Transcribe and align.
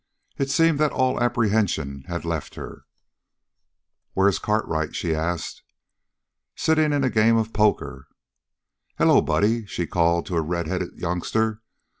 It 0.39 0.49
seemed 0.49 0.79
that 0.79 0.91
all 0.91 1.21
apprehension 1.21 2.05
had 2.07 2.25
left 2.25 2.55
her. 2.55 2.85
"Where's 4.15 4.39
Cartwright?" 4.39 4.95
she 4.95 5.13
asked. 5.13 5.61
"Sitting 6.55 6.91
in 6.91 7.03
a 7.03 7.09
game 7.11 7.37
of 7.37 7.53
poker." 7.53 8.07
"Hello, 8.97 9.21
Buddy!" 9.21 9.67
she 9.67 9.85
called 9.85 10.25
to 10.25 10.37
a 10.37 10.41
redheaded 10.41 10.97
youngster. 10.97 11.61